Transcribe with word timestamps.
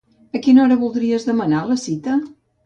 A 0.37 0.39
quina 0.45 0.63
hora 0.63 0.77
voldries 0.83 1.27
demanar 1.29 1.61
la 1.73 1.79
cita? 1.83 2.17